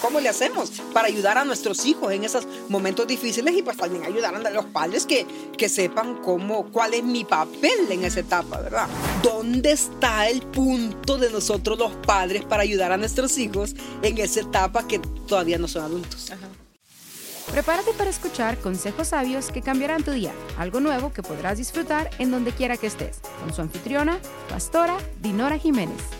[0.00, 4.04] cómo le hacemos para ayudar a nuestros hijos en esos momentos difíciles y pues también
[4.04, 8.60] ayudar a los padres que, que sepan cómo, cuál es mi papel en esa etapa,
[8.60, 8.86] ¿verdad?
[9.22, 14.40] ¿Dónde está el punto de nosotros los padres para ayudar a nuestros hijos en esa
[14.40, 16.32] etapa que todavía no son adultos?
[17.50, 22.30] Prepárate para escuchar consejos sabios que cambiarán tu día, algo nuevo que podrás disfrutar en
[22.30, 24.18] donde quiera que estés, con su anfitriona,
[24.50, 26.17] pastora Dinora Jiménez.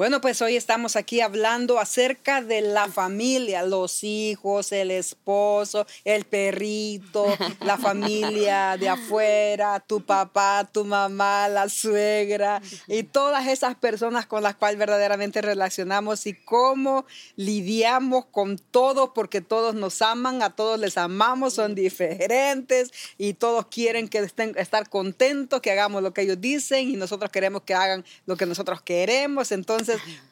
[0.00, 6.24] Bueno, pues hoy estamos aquí hablando acerca de la familia, los hijos, el esposo, el
[6.24, 7.26] perrito,
[7.60, 14.42] la familia de afuera, tu papá, tu mamá, la suegra y todas esas personas con
[14.42, 17.04] las cuales verdaderamente relacionamos y cómo
[17.36, 23.66] lidiamos con todos porque todos nos aman, a todos les amamos, son diferentes y todos
[23.66, 27.74] quieren que estén estar contentos, que hagamos lo que ellos dicen y nosotros queremos que
[27.74, 29.52] hagan lo que nosotros queremos.
[29.52, 29.89] Entonces,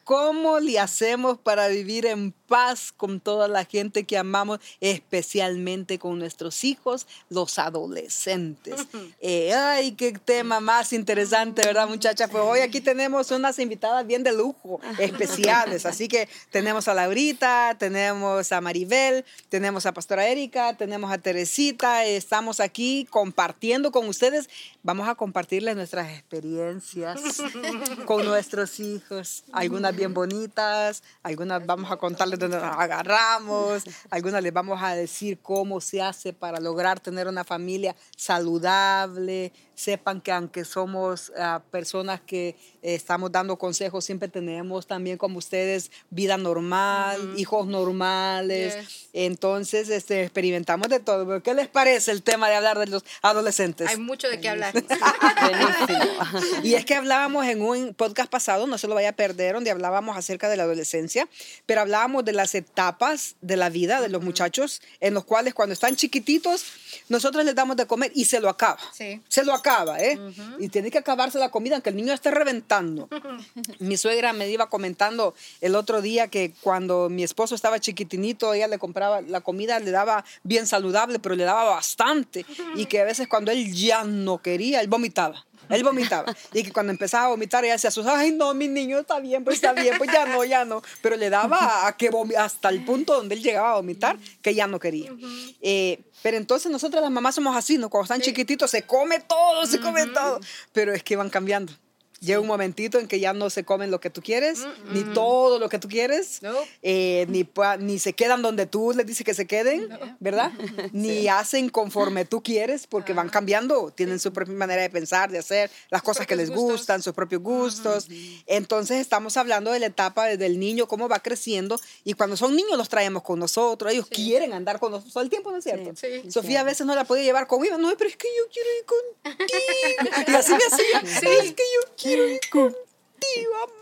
[0.08, 6.19] ¿cómo le hacemos para vivir en paz con toda la gente que amamos, especialmente con
[6.19, 8.86] nuestros hijos, los adolescentes?
[9.20, 12.30] Eh, ay, qué tema más interesante, ¿verdad, muchachas?
[12.30, 15.84] Pues hoy aquí tenemos unas invitadas bien de lujo, especiales.
[15.84, 22.06] Así que tenemos a Laurita, tenemos a Maribel, tenemos a Pastora Erika, tenemos a Teresita.
[22.06, 24.48] Estamos aquí compartiendo con ustedes.
[24.83, 27.20] Vamos a compartirles nuestras experiencias
[28.06, 34.53] con nuestros hijos algunas bien bonitas, algunas vamos a contarles dónde nos agarramos, algunas les
[34.53, 40.64] vamos a decir cómo se hace para lograr tener una familia saludable, sepan que aunque
[40.64, 47.34] somos ah, personas que eh, estamos dando consejos, siempre tenemos también como ustedes vida normal,
[47.36, 49.08] hijos normales.
[49.12, 51.42] Entonces, este, experimentamos de todo.
[51.42, 53.88] ¿Qué les parece el tema de hablar de los adolescentes?
[53.88, 54.74] Hay mucho de qué hablar.
[56.64, 59.70] y es que hablábamos en un podcast pasado, no se lo vaya a perder, donde
[59.70, 61.28] hablábamos acerca de la adolescencia,
[61.66, 65.72] pero hablábamos de las etapas de la vida de los muchachos, en los cuales cuando
[65.72, 66.64] están chiquititos,
[67.08, 68.80] nosotros les damos de comer y se lo acaba.
[68.92, 69.67] Se lo acaba,
[70.01, 70.18] ¿eh?
[70.58, 73.08] Y tiene que acabarse la comida, aunque el niño esté reventando.
[73.79, 78.68] mi suegra me iba comentando el otro día que cuando mi esposo estaba chiquitinito, ella
[78.68, 82.45] le compraba la comida, le daba bien saludable, pero le daba bastante.
[82.74, 85.45] Y que a veces cuando él ya no quería, él vomitaba.
[85.68, 86.34] Él vomitaba.
[86.52, 88.20] Y que cuando empezaba a vomitar, ella se asustaba.
[88.20, 90.83] Ay, no, mi niño está bien, pues está bien, pues ya no, ya no.
[91.02, 94.67] Pero le daba a que hasta el punto donde él llegaba a vomitar, que ya
[94.67, 95.12] no quería.
[95.61, 97.89] Eh, pero entonces nosotros las mamás somos así, ¿no?
[97.90, 100.40] Cuando están chiquititos se come todo, se come todo.
[100.73, 101.73] Pero es que van cambiando.
[102.20, 105.58] Llega un momentito en que ya no se comen lo que tú quieres, ni todo
[105.61, 106.40] lo que tú quieres,
[106.83, 107.48] eh, ni,
[107.79, 110.51] ni se quedan donde tú les dices que se queden, ¿verdad?
[110.92, 115.39] Ni hacen conforme tú quieres, porque van cambiando, tienen su propia manera de pensar, de
[115.39, 118.08] hacer las cosas que les gustan, sus propios gustos.
[118.46, 122.77] Entonces estamos hablando de la etapa del niño, cómo va creciendo, y cuando son niños
[122.77, 125.92] los traemos con nosotros, ellos quieren andar con nosotros todo el tiempo, ¿no es cierto?
[126.29, 128.85] Sofía a veces no la podía llevar conmigo, no, pero es que yo quiero ir
[128.85, 128.99] contigo.
[130.29, 132.79] Y así me hacía, es que yo quiero quiero ir contigo,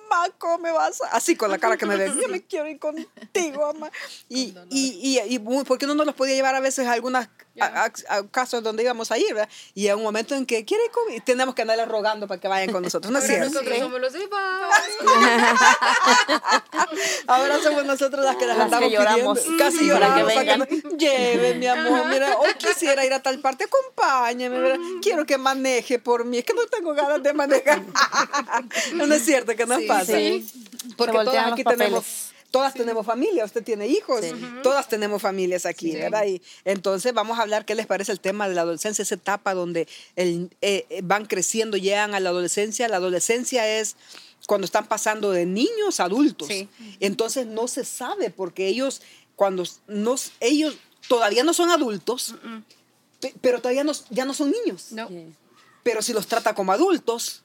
[0.09, 1.09] mamá, ¿cómo me vas a...?
[1.09, 3.91] Así con la cara que me ven, yo me quiero ir contigo, mamá.
[4.29, 7.29] Y, y, y, y, ¿por qué no nos los podía llevar a veces a algunas
[7.61, 7.91] a,
[8.31, 9.49] casos donde íbamos a ir, ¿verdad?
[9.75, 12.73] Y en un momento en que quiere comer, tenemos que andarle rogando para que vayan
[12.73, 13.47] con nosotros, ¿no es cierto?
[13.47, 14.17] nosotros somos los
[17.27, 19.41] Ahora somos nosotros las que las, andamos lloramos.
[19.59, 20.33] Casi lloramos.
[20.33, 24.79] Para que Lleve, mi amor, mira, hoy quisiera ir a tal parte, acompáñame, ¿verdad?
[25.03, 27.83] Quiero que maneje por mí, es que no tengo ganas de manejar.
[28.95, 30.19] no es cierto que nos pasa.
[30.19, 30.47] Sí.
[30.97, 34.25] Porque todos aquí tenemos todas tenemos familia, usted tiene hijos,
[34.63, 36.25] todas tenemos familias aquí, ¿verdad?
[36.27, 39.53] Y entonces vamos a hablar qué les parece el tema de la adolescencia, esa etapa
[39.53, 42.89] donde el, eh, eh, van creciendo, llegan a la adolescencia.
[42.89, 43.97] La adolescencia es
[44.47, 46.49] cuando están pasando de niños a adultos.
[47.01, 49.03] Entonces no se sabe porque ellos,
[49.35, 50.77] cuando nos, ellos
[51.09, 52.37] todavía no son adultos,
[53.41, 54.95] pero todavía no, ya no son niños.
[55.83, 57.43] Pero si los trata como adultos,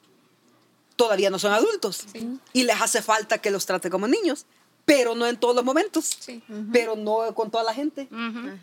[0.95, 2.05] todavía no son adultos.
[2.53, 4.45] Y les hace falta que los trate como niños
[4.85, 6.17] pero no en todos los momentos,
[6.73, 8.07] pero no con toda la gente,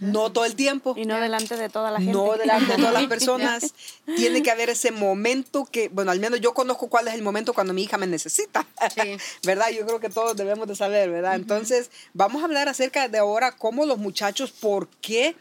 [0.00, 0.94] no todo el tiempo.
[0.96, 2.12] Y no delante de toda la gente.
[2.12, 3.74] No delante de todas las personas.
[4.16, 7.52] Tiene que haber ese momento que, bueno, al menos yo conozco cuál es el momento
[7.52, 8.66] cuando mi hija me necesita,
[9.42, 9.70] ¿verdad?
[9.70, 11.36] Yo creo que todos debemos de saber, ¿verdad?
[11.36, 15.36] Entonces, vamos a hablar acerca de ahora cómo los muchachos, por qué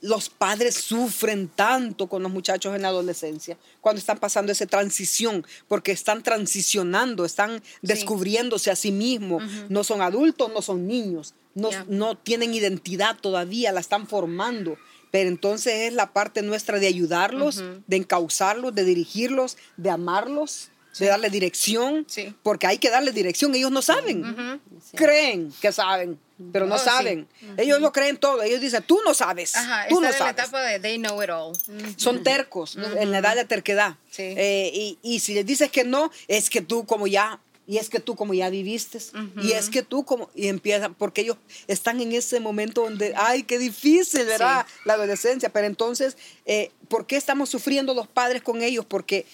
[0.00, 5.44] los padres sufren tanto con los muchachos en la adolescencia, cuando están pasando esa transición,
[5.66, 11.70] porque están transicionando, están descubriéndose a sí mismos, no son adultos, no son niños, no,
[11.88, 14.76] no tienen identidad todavía, la están formando.
[15.10, 21.06] Pero entonces es la parte nuestra de ayudarlos, de encauzarlos, de dirigirlos, de amarlos de
[21.06, 22.34] darle dirección, Sí.
[22.42, 24.60] porque hay que darle dirección, ellos no saben,
[24.94, 26.18] creen que saben,
[26.52, 26.84] pero no Oh, sí.
[26.84, 30.36] saben, ellos lo creen todo, ellos dicen, tú no sabes, Ajá, tú no están en
[30.36, 30.48] la sabes.
[30.48, 31.52] etapa de they know it all.
[31.96, 33.96] Son tercos, en la edad de terquedad.
[34.10, 34.22] Sí.
[34.36, 37.90] Eh, y, y si les dices que no, es que tú como ya, y es
[37.90, 38.98] que tú como ya viviste,
[39.42, 41.36] y es que tú como, y empiezan, porque ellos
[41.66, 44.64] están en ese momento donde, ay, qué difícil, ¿verdad?
[44.86, 45.50] La adolescencia.
[45.50, 48.86] Pero entonces, eh, ¿por qué estamos sufriendo los padres con ellos?
[48.86, 49.26] Porque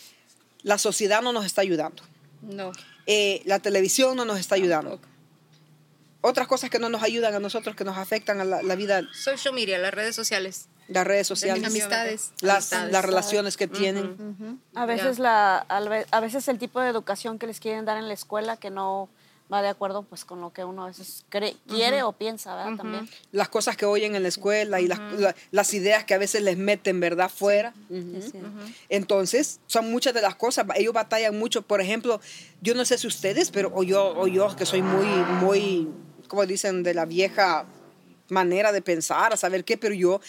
[0.64, 2.02] la sociedad no nos está ayudando.
[2.42, 2.72] No.
[3.06, 4.98] Eh, la televisión no nos está ayudando.
[6.22, 9.02] Otras cosas que no nos ayudan a nosotros, que nos afectan a la, la vida,
[9.12, 10.68] Social media, las redes sociales.
[10.88, 12.32] las redes sociales, Amistades.
[12.40, 12.92] las, amistades.
[12.92, 14.58] las relaciones que tienen.
[14.74, 18.14] A veces, la, a veces el tipo de educación que les quieren dar en la
[18.14, 19.10] escuela que no
[19.54, 22.76] va de acuerdo pues con lo que uno a veces cree- quiere o piensa, ¿verdad?
[22.76, 23.08] También.
[23.32, 26.42] las cosas que oyen en la escuela y las, la- las ideas que a veces
[26.42, 27.30] les meten, ¿verdad?
[27.34, 27.72] Fuera.
[27.90, 28.50] Es cierto.
[28.88, 30.66] Entonces, son muchas de las cosas.
[30.76, 31.62] Ellos batallan mucho.
[31.62, 32.20] Por ejemplo,
[32.60, 35.06] yo no sé si ustedes, pero o yo, o yo que soy muy,
[35.40, 35.88] muy,
[36.28, 37.64] como dicen, de la vieja
[38.28, 40.20] manera de pensar, a saber qué, pero yo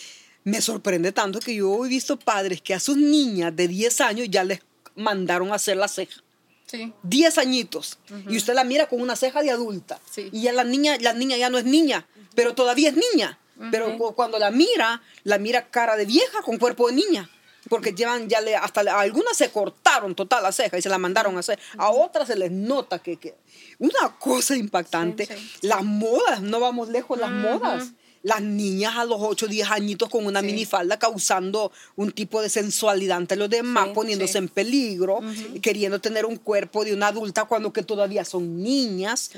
[0.43, 4.27] me sorprende tanto que yo he visto padres que a sus niñas de 10 años
[4.29, 4.59] ya les
[4.95, 6.21] mandaron a hacer la ceja.
[6.65, 6.93] Sí.
[7.03, 7.99] 10 añitos.
[8.27, 9.99] Y usted la mira con una ceja de adulta.
[10.09, 10.29] Sí.
[10.31, 13.39] y ya la niña la niña ya no es niña pero todavía es niña.
[13.71, 17.29] Pero cu- cuando la mira la mira cara de vieja con cuerpo de niña.
[17.69, 20.97] Porque llevan ya le hasta a algunas se cortaron total la ceja y se la
[20.99, 21.57] mandaron a hacer.
[21.77, 23.35] A otras se les nota que, que
[23.79, 25.25] una cosa impactante.
[25.25, 27.91] Sí, las modas no vamos lejos las modas
[28.25, 30.47] las niñas a los 8 10 añitos con una Sí.
[30.47, 34.37] minifalda causando un tipo de sensualidad ante los demás Sí, poniéndose sí.
[34.39, 35.19] en peligro,
[35.61, 39.29] queriendo tener un cuerpo de una adulta cuando que todavía son niñas.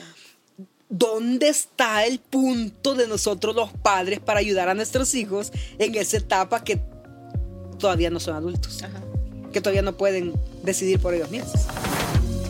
[0.89, 6.15] ¿Dónde está el punto de nosotros los padres para ayudar a nuestros hijos en esa
[6.15, 6.79] etapa que
[7.77, 9.01] todavía no son adultos, Ajá.
[9.51, 10.33] que todavía no pueden
[10.63, 11.51] decidir por ellos mismos?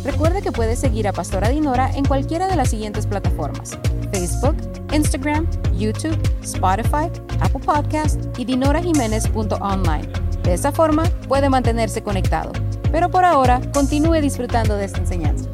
[0.07, 3.77] Recuerde que puede seguir a Pastora Dinora en cualquiera de las siguientes plataformas:
[4.13, 4.55] Facebook,
[4.93, 5.45] Instagram,
[5.77, 7.11] YouTube, Spotify,
[7.41, 10.07] Apple Podcast y dinorajiménez.online.
[10.43, 12.53] De esa forma puede mantenerse conectado.
[12.89, 15.49] Pero por ahora, continúe disfrutando de esta enseñanza.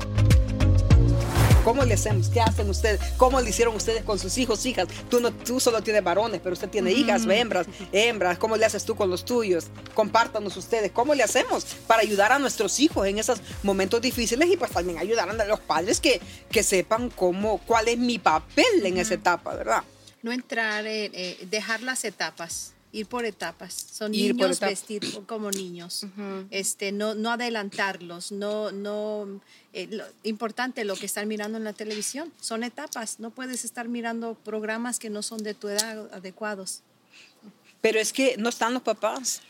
[1.64, 2.28] ¿Cómo le hacemos?
[2.28, 3.00] ¿Qué hacen ustedes?
[3.16, 4.86] ¿Cómo le hicieron ustedes con sus hijos, hijas?
[5.10, 8.38] Tú, no, tú solo tienes varones, pero usted tiene hijas, hembras, hembras.
[8.38, 9.68] ¿Cómo le haces tú con los tuyos?
[9.94, 10.92] Compártanos ustedes.
[10.92, 14.98] ¿Cómo le hacemos para ayudar a nuestros hijos en esos momentos difíciles y pues también
[14.98, 16.20] ayudar a los padres que,
[16.52, 19.84] que sepan cómo, cuál es mi papel en esa etapa, ¿verdad?
[20.22, 23.74] No entrar, en, eh, dejar las etapas, ir por etapas.
[23.74, 24.70] Son Ir niños, etapas.
[24.70, 26.06] vestir como niños.
[26.52, 29.42] este, no, no adelantarlos, no, no,
[29.74, 32.32] eh, lo- importante lo que están mirando en la televisión.
[32.40, 33.20] Son etapas.
[33.20, 36.82] No puedes estar mirando programas que no son de tu edad adecuados.
[37.82, 39.42] Pero es que no están los papás.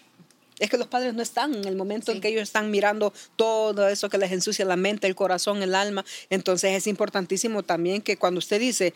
[0.60, 2.22] Es que los padres no están en el momento en Sí.
[2.22, 6.06] que ellos están mirando todo eso que les ensucia la mente, el corazón, el alma.
[6.30, 8.94] Entonces es importantísimo también que cuando usted dice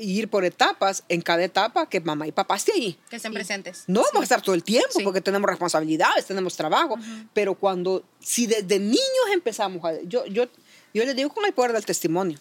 [0.00, 2.98] ir por etapas, en cada etapa que mamá y papá esté ahí.
[3.10, 3.84] Que estén presentes.
[3.86, 5.02] No vamos a estar todo el tiempo Sí.
[5.04, 6.96] porque tenemos responsabilidades, tenemos trabajo,
[7.32, 9.00] pero cuando, si desde niños
[9.32, 10.46] empezamos a, yo, yo,
[10.94, 12.38] yo les digo con el poder del testimonio,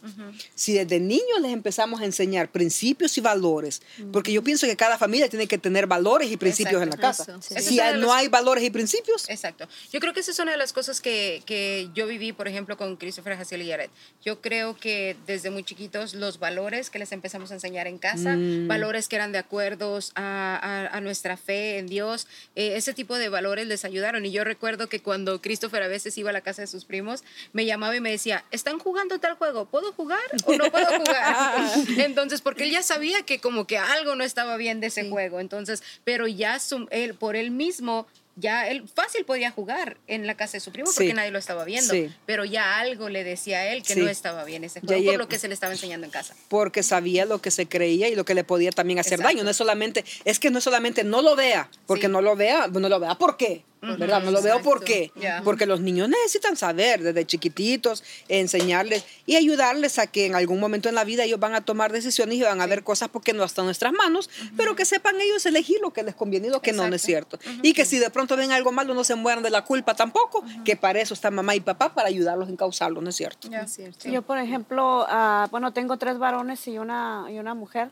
[0.55, 3.81] si desde niños les empezamos a enseñar principios y valores,
[4.13, 7.33] porque yo pienso que cada familia tiene que tener valores y principios en la Exacto,
[7.33, 7.39] casa.
[7.39, 7.55] eso.
[7.55, 9.67] Esa Si no las- hay valores y principios, Exacto.
[9.91, 12.77] Yo creo que esa es una de las cosas que, que yo viví, por ejemplo,
[12.77, 13.89] con Christopher Hassel y Jared.
[14.23, 18.35] Yo creo que desde muy chiquitos los valores que les empezamos a enseñar en casa,
[18.35, 18.67] Mm.
[18.67, 23.17] valores que eran de acuerdos a, a- a nuestra fe en Dios, eh, ese tipo
[23.17, 24.25] de valores les ayudaron.
[24.25, 27.23] Y yo recuerdo que cuando Christopher a veces iba a la casa de sus primos,
[27.53, 29.65] me llamaba y me decía, ¿están jugando tal juego?
[29.65, 31.55] ¿Puedo jugar o no puedo jugar?
[31.97, 35.39] Entonces, porque él ya sabía que como que algo no estaba bien de ese juego.
[35.39, 40.35] Entonces, pero ya su- él, por él mismo ya él fácil podía jugar en la
[40.35, 41.13] casa de su primo porque Sí.
[41.13, 42.09] nadie lo estaba viendo, Sí.
[42.25, 44.01] pero ya algo le decía a él que Sí.
[44.01, 46.11] no estaba bien ese Ya juego por lleva- lo que se le estaba enseñando en
[46.11, 46.35] casa.
[46.49, 49.29] porque sabía lo que se creía y lo que le podía también hacer Exacto.
[49.29, 49.43] daño.
[49.45, 52.67] No es solamente, es que no es solamente no lo vea, porque no lo vea,
[52.67, 53.63] no lo vea, ¿por qué?
[53.97, 54.23] ¿Verdad?
[54.23, 54.69] No lo veo exacto.
[54.69, 55.11] por qué.
[55.43, 60.89] Porque los niños necesitan saber desde chiquititos, enseñarles y ayudarles a que en algún momento
[60.89, 63.43] en la vida ellos van a tomar decisiones y van a ver cosas porque no
[63.43, 66.61] están en nuestras manos, pero que sepan ellos elegir lo que les conviene y lo
[66.61, 67.37] que no, no es cierto.
[67.37, 67.59] Exacto.
[67.63, 70.43] Y que si de pronto ven algo malo, no se mueran de la culpa tampoco,
[70.63, 73.49] que para eso están mamá y papá, para ayudarlos en causarlo, ¿no es cierto?
[73.49, 74.09] Ya, cierto.
[74.09, 77.89] Yo, por ejemplo, ah, bueno, tengo tres varones y una, y una mujer,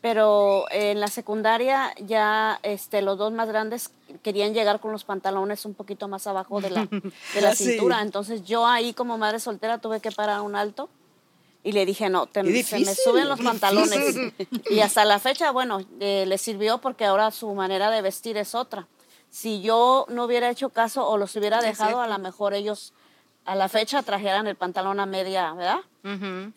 [0.00, 3.90] pero en la secundaria ya este, los dos más grandes
[4.22, 6.86] querían llegar con los pantalones un poquito más abajo de la,
[7.34, 7.64] de la Sí.
[7.64, 8.00] cintura.
[8.02, 10.88] Entonces yo ahí como madre soltera tuve que parar un alto
[11.64, 14.16] y le dije, no, te- se me suben los pantalones.
[14.70, 18.54] Y hasta la fecha, bueno, eh, le sirvió porque ahora su manera de vestir es
[18.54, 18.86] otra.
[19.30, 22.92] Si yo no hubiera hecho caso o los hubiera dejado, a lo mejor ellos
[23.44, 25.78] a la fecha trajeran el pantalón a media, ¿verdad?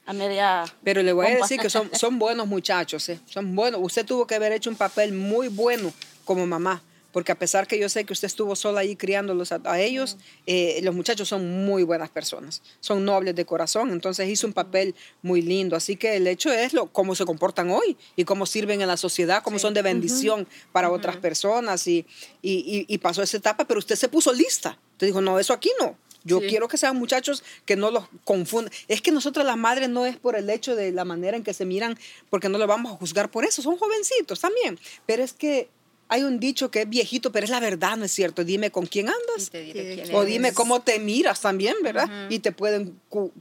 [0.06, 0.64] A media.
[0.84, 3.20] Pero le voy a decir que son, son buenos muchachos, ¿eh?
[3.26, 3.82] son buenos.
[3.84, 5.92] Usted tuvo que haber hecho un papel muy bueno
[6.26, 6.82] como mamá,
[7.12, 10.16] porque a pesar que yo sé que usted estuvo sola ahí criándolos a, a ellos,
[10.48, 14.96] eh, los muchachos son muy buenas personas, son nobles de corazón, entonces hizo un papel
[15.22, 15.76] muy lindo.
[15.76, 18.96] Así que el hecho es lo, cómo se comportan hoy y cómo sirven en la
[18.96, 22.06] sociedad, cómo son de bendición para otras personas y,
[22.42, 24.78] y, y- y pasó esa etapa, pero usted se puso lista.
[24.94, 25.98] Usted dijo, no, eso aquí no.
[26.24, 26.48] Yo Sí.
[26.48, 28.72] quiero que sean muchachos que no los confundan.
[28.88, 31.54] Es que nosotros las madres no es por el hecho de la manera en que
[31.54, 31.98] se miran,
[32.30, 33.62] porque no los vamos a juzgar por eso.
[33.62, 34.80] Son jovencitos también.
[35.06, 35.70] Pero es que
[36.14, 38.44] hay un dicho que es viejito, pero es la verdad, ¿no es cierto?
[38.44, 39.50] Dime con quién Y andas.
[39.50, 42.10] te diré quién O dime cómo te miras también, ¿verdad?
[42.30, 43.00] Y te pueden,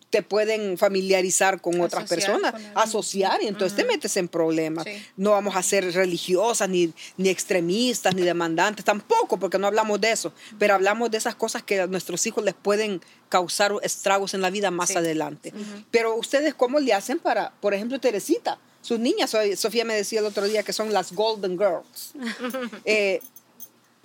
[0.09, 4.85] te pueden familiarizar con otras personas, con asociar, y entonces te metes en problemas.
[4.85, 4.93] Sí.
[5.17, 10.12] No vamos a ser religiosas, ni, ni extremistas, ni demandantes, tampoco, porque no hablamos de
[10.12, 14.43] eso, pero hablamos de esas cosas que a nuestros hijos les pueden causar estragos en
[14.43, 14.97] la vida más Sí.
[14.97, 15.53] adelante.
[15.91, 18.59] Pero ustedes, ¿cómo le hacen para, por ejemplo, Teresita?
[18.82, 22.12] Sus niñas, so- Sofía me decía el otro día que son las Golden Girls.
[22.84, 23.20] Eh,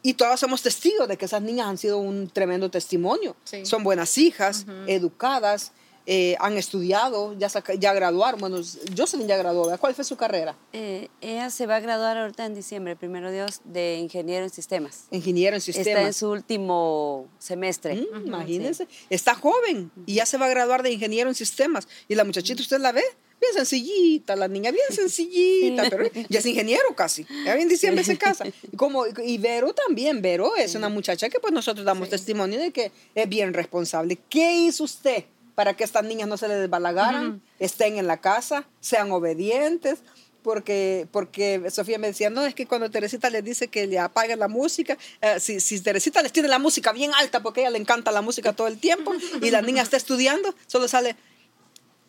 [0.01, 3.35] y todos somos testigos de que esas niñas han sido un tremendo testimonio.
[3.43, 3.65] Sí.
[3.65, 5.71] Son buenas hijas, educadas,
[6.05, 8.39] eh, han estudiado, ya, saca- ya graduaron.
[8.39, 8.57] Bueno,
[8.95, 9.63] Jocelyn ya graduó.
[9.63, 9.79] ¿verdad?
[9.79, 10.55] ¿Cuál fue su carrera?
[10.73, 15.05] Eh, ella se va a graduar ahorita en diciembre, primero Dios, de ingeniero en sistemas.
[15.09, 16.05] Ingeniero en Está sistemas.
[16.05, 17.95] en su último semestre.
[17.95, 21.87] Mm, imagínense, está joven y ya se va a graduar de ingeniero en sistemas.
[22.07, 23.03] Y la muchachita, ¿usted la ve?
[23.39, 27.25] Bien sencillita, la niña bien sencillita, pero ya es ingeniero casi.
[27.45, 28.45] Ya en diciembre se casa.
[28.71, 32.71] Y, como, y Vero también, Vero es una muchacha que pues nosotros damos testimonio de
[32.71, 34.17] que es bien responsable.
[34.29, 38.67] ¿Qué hizo usted para que estas niñas no se les desbalagaran, estén en la casa,
[38.79, 39.99] sean obedientes?
[40.41, 44.37] Porque, porque Sofía me decía, no, es que cuando Teresita les dice que le apaguen
[44.37, 47.71] la música, eh, si, si Teresita les tiene la música bien alta, porque a ella
[47.71, 49.11] le encanta la música todo el tiempo,
[49.41, 51.15] y la niña está estudiando, solo sale,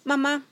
[0.05, 0.45] mamá,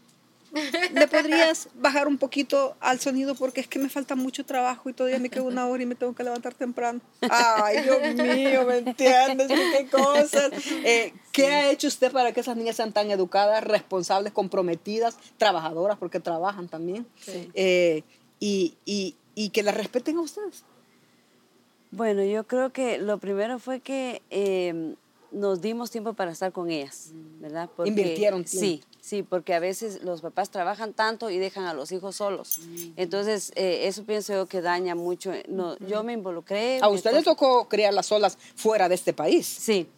[0.92, 3.34] ¿le podrías bajar un poquito al sonido?
[3.34, 5.94] Porque es que me falta mucho trabajo y todavía me queda una hora y me
[5.94, 7.00] tengo que levantar temprano.
[7.30, 9.48] Ay, Dios mío, ¿me entiendes?
[9.48, 10.50] ¿Qué cosas?
[10.84, 15.98] Eh, ¿Qué ha hecho usted para que esas niñas sean tan educadas, responsables, comprometidas, trabajadoras,
[15.98, 17.06] porque trabajan también?
[17.20, 17.50] Sí.
[17.54, 18.02] Eh,
[18.40, 20.64] y, y, y que las respeten a ustedes.
[21.90, 24.94] Bueno, yo creo que lo primero fue que eh,
[25.34, 27.10] nos dimos tiempo para estar con ellas,
[27.40, 27.68] ¿verdad?
[27.76, 28.60] Porque- Invirtieron tiempo.
[28.66, 32.60] Sí, sí, porque a veces los papás trabajan tanto y dejan a los hijos solos.
[32.96, 35.32] Entonces, eh, eso pienso yo que daña mucho.
[35.48, 36.78] No, Yo me involucré.
[36.82, 39.46] A mi usted le esposo- tocó criarlas solas fuera de este país.
[39.46, 39.88] Sí.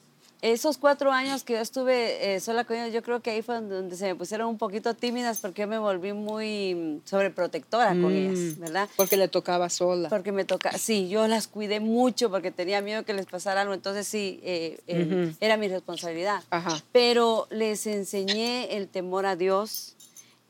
[0.43, 3.61] Esos cuatro años que yo estuve eh, sola con ellos, yo creo que ahí fue
[3.61, 8.13] donde se me pusieron un poquito tímidas porque yo me volví muy mm, sobreprotectora con
[8.13, 8.89] ellas, ¿verdad?
[8.97, 10.09] Porque le tocaba sola.
[10.11, 13.73] Porque me toca, sí, yo las cuidé mucho porque tenía miedo que les pasara algo,
[13.75, 16.43] entonces sí, eh, eh, era mi responsabilidad.
[16.51, 16.83] Ajá.
[16.93, 19.95] Pero les enseñé el temor a Dios.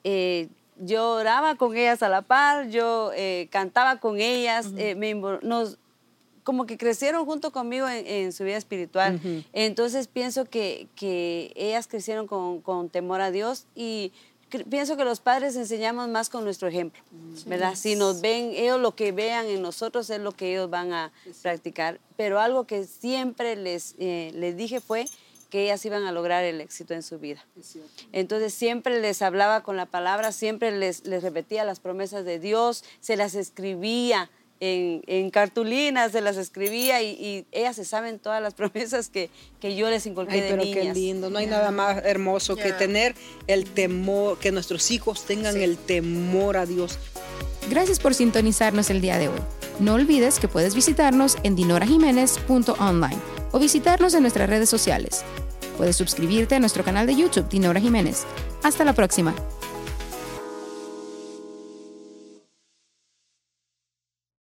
[0.05, 5.11] eh, yo oraba con ellas a la par, yo eh, cantaba con ellas, eh, me
[5.17, 5.79] invol- nos,
[6.47, 9.21] como que crecieron junto conmigo en, en su vida espiritual.
[9.53, 14.13] Entonces pienso que, que ellas crecieron con, con temor a Dios y
[14.71, 17.03] pienso que los padres enseñamos más con nuestro ejemplo,
[17.47, 17.75] ¿verdad?
[17.75, 21.11] Si nos ven, ellos lo que vean en nosotros es lo que ellos van a
[21.43, 21.99] practicar.
[22.17, 25.07] Pero algo que siempre les, eh, les dije fue
[25.51, 27.45] que ellas iban a lograr el éxito en su vida.
[28.13, 32.85] Entonces siempre les hablaba con la palabra, siempre les, les repetía las promesas de Dios,
[33.01, 38.43] se las escribía en, en cartulinas, se las escribía y, y ellas se saben todas
[38.43, 40.85] las promesas que, que yo les inculqué Ay, de pero niñas.
[40.85, 41.31] qué lindo.
[41.31, 43.15] No hay nada más hermoso que tener
[43.47, 46.99] el temor, que nuestros hijos tengan el temor a Dios.
[47.69, 49.41] Gracias por sintonizarnos el día de hoy.
[49.81, 53.17] No olvides que puedes visitarnos en dinorajiménez.online
[53.53, 55.25] o visitarnos en nuestras redes sociales.
[55.77, 58.25] Puedes suscribirte a nuestro canal de YouTube Dinora Jiménez.
[58.63, 59.35] Hasta la próxima.